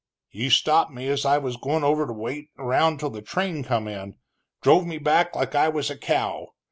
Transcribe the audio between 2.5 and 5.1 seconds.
around till the train come in, drove me